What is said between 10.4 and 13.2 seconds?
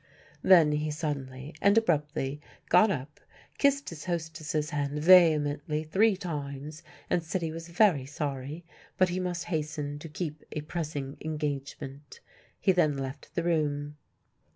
a pressing engagement. He then